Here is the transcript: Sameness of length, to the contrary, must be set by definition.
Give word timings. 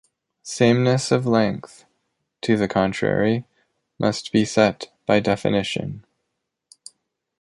Sameness 0.41 1.11
of 1.11 1.27
length, 1.27 1.85
to 2.41 2.57
the 2.57 2.67
contrary, 2.67 3.45
must 3.99 4.31
be 4.31 4.45
set 4.45 4.91
by 5.05 5.19
definition. 5.19 6.03